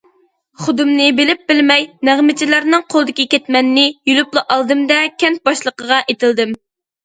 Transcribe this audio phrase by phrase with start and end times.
[0.61, 6.61] خۇدۇمنى بىلىپ- بىلمەي نەغمىچىلەرنىڭ قولىدىكى كەتمەننى يۇلۇپلا ئالدىم- دە كەنت باشلىقىغا ئېتىلدىم.